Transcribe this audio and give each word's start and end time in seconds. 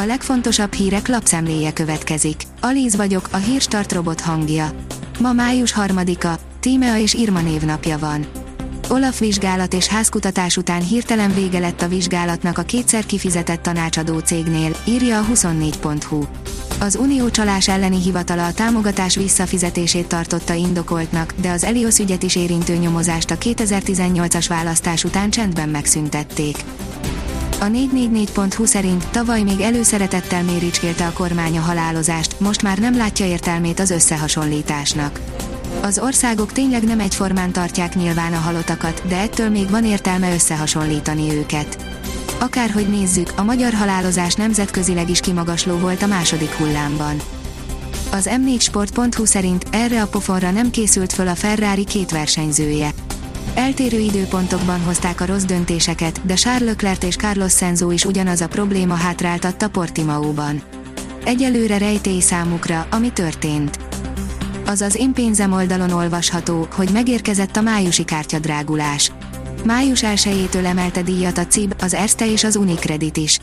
A 0.00 0.04
legfontosabb 0.04 0.72
hírek 0.72 1.08
lapszemléje 1.08 1.72
következik. 1.72 2.42
Alíz 2.60 2.96
vagyok, 2.96 3.28
a 3.30 3.36
hírstart 3.36 3.92
robot 3.92 4.20
hangja. 4.20 4.70
Ma 5.20 5.32
május 5.32 5.72
harmadika, 5.72 6.38
Tímea 6.60 6.98
és 6.98 7.14
Irma 7.14 7.40
névnapja 7.40 7.98
van. 7.98 8.26
Olaf 8.88 9.18
vizsgálat 9.18 9.74
és 9.74 9.86
házkutatás 9.86 10.56
után 10.56 10.82
hirtelen 10.82 11.34
vége 11.34 11.58
lett 11.58 11.82
a 11.82 11.88
vizsgálatnak 11.88 12.58
a 12.58 12.62
kétszer 12.62 13.06
kifizetett 13.06 13.62
tanácsadó 13.62 14.18
cégnél, 14.18 14.76
írja 14.84 15.18
a 15.18 15.24
24.hu. 15.32 16.24
Az 16.80 16.96
Unió 16.96 17.30
csalás 17.30 17.68
elleni 17.68 18.02
hivatala 18.02 18.46
a 18.46 18.52
támogatás 18.52 19.16
visszafizetését 19.16 20.06
tartotta 20.06 20.54
indokoltnak, 20.54 21.34
de 21.40 21.50
az 21.50 21.64
Elios 21.64 21.98
ügyet 21.98 22.22
is 22.22 22.36
érintő 22.36 22.76
nyomozást 22.76 23.30
a 23.30 23.38
2018-as 23.38 24.44
választás 24.48 25.04
után 25.04 25.30
csendben 25.30 25.68
megszüntették. 25.68 26.56
A 27.60 27.64
444.hu 27.64 28.64
szerint 28.64 29.06
tavaly 29.10 29.42
még 29.42 29.60
előszeretettel 29.60 30.42
méricskélte 30.42 31.06
a 31.06 31.12
kormány 31.12 31.58
a 31.58 31.60
halálozást, 31.60 32.40
most 32.40 32.62
már 32.62 32.78
nem 32.78 32.96
látja 32.96 33.26
értelmét 33.26 33.80
az 33.80 33.90
összehasonlításnak. 33.90 35.20
Az 35.82 35.98
országok 35.98 36.52
tényleg 36.52 36.84
nem 36.84 37.00
egyformán 37.00 37.52
tartják 37.52 37.94
nyilván 37.94 38.32
a 38.32 38.36
halottakat, 38.36 39.02
de 39.08 39.16
ettől 39.16 39.48
még 39.48 39.70
van 39.70 39.84
értelme 39.84 40.32
összehasonlítani 40.32 41.32
őket. 41.32 41.78
Akárhogy 42.38 42.88
nézzük, 42.88 43.32
a 43.36 43.42
magyar 43.42 43.72
halálozás 43.72 44.34
nemzetközileg 44.34 45.10
is 45.10 45.20
kimagasló 45.20 45.76
volt 45.76 46.02
a 46.02 46.06
második 46.06 46.50
hullámban. 46.50 47.16
Az 48.12 48.30
m4sport.hu 48.30 49.24
szerint 49.24 49.64
erre 49.70 50.02
a 50.02 50.06
pofonra 50.06 50.50
nem 50.50 50.70
készült 50.70 51.12
föl 51.12 51.28
a 51.28 51.34
Ferrari 51.34 51.84
két 51.84 52.10
versenyzője. 52.10 52.90
Eltérő 53.54 53.98
időpontokban 53.98 54.80
hozták 54.80 55.20
a 55.20 55.26
rossz 55.26 55.42
döntéseket, 55.42 56.26
de 56.26 56.34
Charles 56.34 56.68
Leclerc 56.68 57.04
és 57.04 57.16
Carlos 57.16 57.52
Senzo 57.52 57.90
is 57.90 58.04
ugyanaz 58.04 58.40
a 58.40 58.48
probléma 58.48 58.94
hátráltatta 58.94 59.68
Portimaóban. 59.68 60.62
Egyelőre 61.24 61.78
rejtély 61.78 62.20
számukra, 62.20 62.86
ami 62.90 63.12
történt. 63.12 63.78
Azaz 64.66 64.96
én 64.96 65.12
pénzem 65.12 65.52
oldalon 65.52 65.90
olvasható, 65.90 66.68
hogy 66.74 66.90
megérkezett 66.92 67.56
a 67.56 67.60
májusi 67.60 68.04
kártyadrágulás. 68.04 69.12
Május 69.64 70.00
1-től 70.02 70.64
emelte 70.64 71.02
díjat 71.02 71.38
a 71.38 71.46
CIB, 71.46 71.74
az 71.80 71.94
Erste 71.94 72.30
és 72.30 72.44
az 72.44 72.56
Unicredit 72.56 73.16
is. 73.16 73.38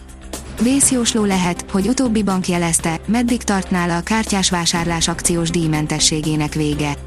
Vészjósló 0.61 1.23
lehet, 1.23 1.65
hogy 1.71 1.87
utóbbi 1.87 2.23
bank 2.23 2.47
jelezte, 2.47 2.99
meddig 3.05 3.43
tart 3.43 3.71
nála 3.71 3.97
a 3.97 4.01
kártyás 4.01 4.49
vásárlás 4.49 5.07
akciós 5.07 5.49
díjmentességének 5.49 6.53
vége. 6.53 6.97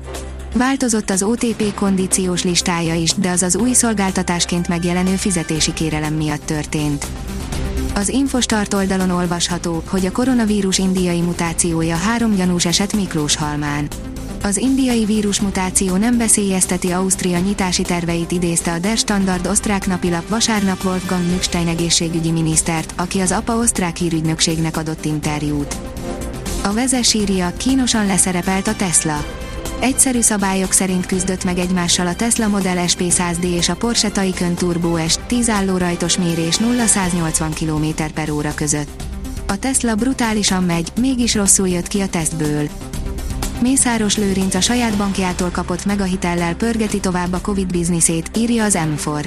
Változott 0.54 1.10
az 1.10 1.22
OTP 1.22 1.74
kondíciós 1.74 2.44
listája 2.44 2.94
is, 2.94 3.12
de 3.12 3.30
az 3.30 3.42
az 3.42 3.56
új 3.56 3.72
szolgáltatásként 3.72 4.68
megjelenő 4.68 5.16
fizetési 5.16 5.72
kérelem 5.72 6.14
miatt 6.14 6.46
történt. 6.46 7.06
Az 7.94 8.08
Infostart 8.08 8.74
oldalon 8.74 9.10
olvasható, 9.10 9.82
hogy 9.86 10.06
a 10.06 10.12
koronavírus 10.12 10.78
indiai 10.78 11.20
mutációja 11.20 11.96
három 11.96 12.34
gyanús 12.34 12.66
eset 12.66 12.92
Miklós 12.92 13.36
halmán. 13.36 13.88
Az 14.42 14.56
indiai 14.56 15.04
vírusmutáció 15.04 15.96
nem 15.96 16.18
veszélyezteti 16.18 16.90
Ausztria 16.90 17.38
nyitási 17.38 17.82
terveit 17.82 18.30
idézte 18.30 18.72
a 18.72 18.78
Der 18.78 18.96
Standard 18.96 19.46
osztrák 19.46 19.86
napilap 19.86 20.28
vasárnap 20.28 20.84
Wolfgang 20.84 21.30
Mückstein 21.30 21.68
egészségügyi 21.68 22.30
minisztert, 22.30 22.94
aki 22.96 23.20
az 23.20 23.32
APA 23.32 23.56
osztrák 23.56 23.96
hírügynökségnek 23.96 24.76
adott 24.76 25.04
interjút. 25.04 25.76
A 26.62 26.72
vezes 26.72 27.14
írja, 27.14 27.52
kínosan 27.56 28.06
leszerepelt 28.06 28.66
a 28.66 28.74
Tesla. 28.74 29.24
Egyszerű 29.80 30.20
szabályok 30.20 30.72
szerint 30.72 31.06
küzdött 31.06 31.44
meg 31.44 31.58
egymással 31.58 32.06
a 32.06 32.14
Tesla 32.14 32.48
Model 32.48 32.86
SP 32.92 33.00
100D 33.00 33.42
és 33.42 33.68
a 33.68 33.76
Porsche 33.76 34.10
Taycan 34.10 34.54
Turbo 34.54 35.08
S, 35.08 35.18
10 35.26 35.50
rajtos 35.76 36.18
mérés 36.18 36.56
0-180 36.56 37.44
km 37.58 38.12
per 38.14 38.30
óra 38.30 38.54
között. 38.54 39.02
A 39.48 39.58
Tesla 39.58 39.94
brutálisan 39.94 40.64
megy, 40.64 40.92
mégis 41.00 41.34
rosszul 41.34 41.68
jött 41.68 41.88
ki 41.88 42.00
a 42.00 42.08
tesztből. 42.08 42.68
Mészáros 43.60 44.16
Lőrinc 44.16 44.54
a 44.54 44.60
saját 44.60 44.96
bankjától 44.96 45.50
kapott 45.50 45.84
meg 45.84 46.00
a 46.00 46.04
hitellel 46.04 46.54
pörgeti 46.54 47.00
tovább 47.00 47.32
a 47.32 47.40
Covid 47.40 47.66
bizniszét, 47.66 48.30
írja 48.36 48.64
az 48.64 48.78
M4. 48.96 49.24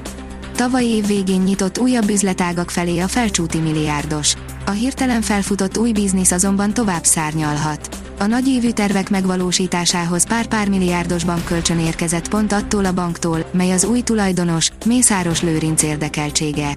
Tavaly 0.55 0.85
év 0.85 1.07
végén 1.07 1.41
nyitott 1.41 1.77
újabb 1.77 2.09
üzletágak 2.09 2.69
felé 2.69 2.99
a 2.99 3.07
felcsúti 3.07 3.57
milliárdos. 3.57 4.33
A 4.65 4.71
hirtelen 4.71 5.21
felfutott 5.21 5.77
új 5.77 5.91
biznisz 5.91 6.31
azonban 6.31 6.73
tovább 6.73 7.03
szárnyalhat. 7.03 8.00
A 8.21 8.25
nagyévű 8.25 8.71
tervek 8.71 9.09
megvalósításához 9.09 10.27
pár-pár 10.27 10.69
milliárdos 10.69 11.23
bankkölcsön 11.23 11.79
érkezett 11.79 12.29
pont 12.29 12.51
attól 12.51 12.85
a 12.85 12.93
banktól, 12.93 13.49
mely 13.53 13.71
az 13.71 13.83
új 13.83 14.01
tulajdonos, 14.01 14.69
Mészáros 14.85 15.41
Lőrinc 15.41 15.83
érdekeltsége. 15.83 16.75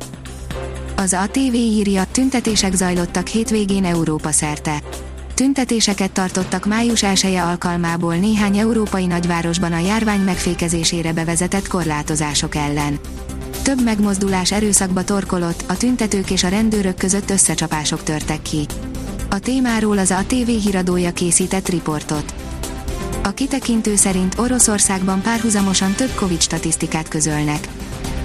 Az 0.97 1.13
ATV 1.13 1.55
írja, 1.55 2.05
tüntetések 2.11 2.75
zajlottak 2.75 3.27
hétvégén 3.27 3.85
Európa 3.85 4.31
szerte. 4.31 4.83
Tüntetéseket 5.35 6.13
tartottak 6.13 6.67
május 6.67 7.03
1 7.03 7.25
alkalmából 7.25 8.15
néhány 8.15 8.59
európai 8.59 9.07
nagyvárosban 9.07 9.73
a 9.73 9.79
járvány 9.79 10.21
megfékezésére 10.21 11.13
bevezetett 11.13 11.69
korlátozások 11.69 12.55
ellen. 12.55 12.99
Több 13.63 13.83
megmozdulás 13.85 14.53
erőszakba 14.53 15.05
torkolott, 15.05 15.65
a 15.69 15.77
tüntetők 15.77 16.31
és 16.31 16.45
a 16.45 16.49
rendőrök 16.49 16.97
között 16.97 17.31
összecsapások 17.31 18.03
törtek 18.03 18.43
ki. 18.43 18.67
A 19.35 19.39
témáról 19.39 19.99
az 19.99 20.11
ATV 20.11 20.47
híradója 20.47 21.13
készített 21.13 21.69
riportot. 21.69 22.35
A 23.23 23.31
kitekintő 23.31 23.97
szerint 23.97 24.39
Oroszországban 24.39 25.23
párhuzamosan 25.23 25.93
több 25.93 26.15
Covid 26.15 26.41
statisztikát 26.41 27.09
közölnek. 27.09 27.69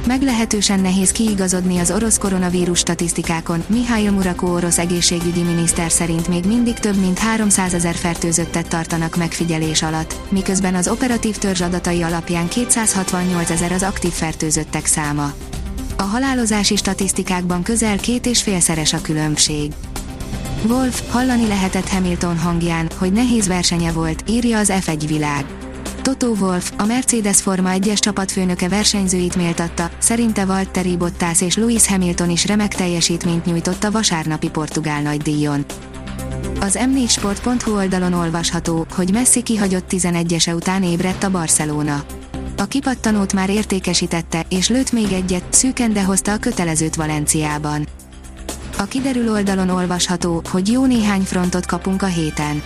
Meglehetősen 0.08 0.80
nehéz 0.80 1.12
kiigazodni 1.12 1.80
az 1.80 1.92
orosz 1.92 2.18
koronavírus 2.18 2.80
statisztikákon, 2.80 3.64
Mihály 3.68 4.08
Murakó 4.08 4.54
orosz 4.54 4.78
egészségügyi 4.78 5.42
miniszter 5.42 5.92
szerint 5.92 6.28
még 6.28 6.46
mindig 6.46 6.74
több 6.74 6.96
mint 6.96 7.20
300 7.20 7.74
ezer 7.74 7.96
fertőzöttet 7.96 8.68
tartanak 8.68 9.16
megfigyelés 9.16 9.82
alatt, 9.82 10.16
miközben 10.30 10.76
az 10.76 10.88
operatív 10.88 11.38
törzs 11.38 11.62
adatai 11.62 12.02
alapján 12.02 12.48
268 12.48 13.50
ezer 13.50 13.72
az 13.72 13.84
aktív 13.84 14.12
fertőzöttek 14.12 14.86
száma. 14.86 15.34
A 15.98 16.04
halálozási 16.04 16.76
statisztikákban 16.76 17.64
közel 17.64 17.98
két 17.98 18.26
és 18.26 18.42
félszeres 18.42 18.94
a 18.94 19.02
különbség. 19.02 19.72
Wolf, 20.68 21.12
hallani 21.12 21.48
lehetett 21.48 21.90
Hamilton 21.90 22.38
hangján, 22.38 22.90
hogy 22.98 23.12
nehéz 23.12 23.48
versenye 23.48 23.92
volt, 23.92 24.24
írja 24.30 24.58
az 24.58 24.72
F1 24.74 25.04
világ. 25.08 25.46
Toto 26.02 26.28
Wolf, 26.28 26.72
a 26.78 26.86
Mercedes 26.86 27.42
Forma 27.42 27.70
1-es 27.74 28.00
csapatfőnöke 28.00 28.70
versenyzőit 28.70 29.36
méltatta, 29.36 29.90
szerinte 29.98 30.46
Valtteri 30.46 30.98
Bottas 30.98 31.42
és 31.42 31.56
Lewis 31.56 31.88
Hamilton 31.88 32.30
is 32.30 32.46
remek 32.46 32.74
teljesítményt 32.74 33.46
nyújtott 33.46 33.84
a 33.84 33.92
vasárnapi 33.92 34.50
portugál 34.50 35.02
nagydíjon. 35.02 35.66
Az 36.60 36.80
m4sport.hu 36.82 37.76
oldalon 37.76 38.14
olvasható, 38.14 38.86
hogy 38.96 39.12
Messi 39.12 39.44
kihagyott 39.44 39.86
11-ese 39.90 40.56
után 40.56 40.84
ébredt 40.84 41.24
a 41.24 41.32
Barcelona. 41.32 42.04
A 42.58 42.66
kipattanót 42.66 43.34
már 43.34 43.50
értékesítette, 43.50 44.46
és 44.50 44.70
lőtt 44.70 44.92
még 44.92 45.12
egyet, 45.12 45.44
szűken 45.50 45.94
de 45.94 46.04
hozta 46.04 46.32
a 46.32 46.38
kötelezőt 46.38 46.96
Valenciában. 46.96 47.88
A 48.82 48.86
kiderül 48.86 49.32
oldalon 49.32 49.70
olvasható, 49.70 50.42
hogy 50.50 50.72
jó 50.72 50.86
néhány 50.86 51.22
frontot 51.22 51.66
kapunk 51.66 52.02
a 52.02 52.06
héten. 52.06 52.62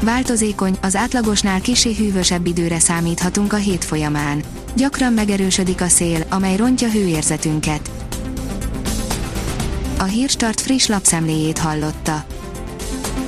Változékony, 0.00 0.76
az 0.82 0.96
átlagosnál 0.96 1.60
kisé 1.60 1.94
hűvösebb 1.94 2.46
időre 2.46 2.78
számíthatunk 2.78 3.52
a 3.52 3.56
hét 3.56 3.84
folyamán. 3.84 4.42
Gyakran 4.76 5.12
megerősödik 5.12 5.80
a 5.80 5.88
szél, 5.88 6.24
amely 6.28 6.56
rontja 6.56 6.90
hőérzetünket. 6.90 7.90
A 9.98 10.04
Hírstart 10.04 10.60
friss 10.60 10.86
lapszemléjét 10.86 11.58
hallotta. 11.58 12.24